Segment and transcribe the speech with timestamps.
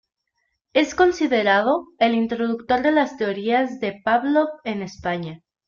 [0.73, 5.43] Es considerado el introductor de las teorías de Pávlov en España.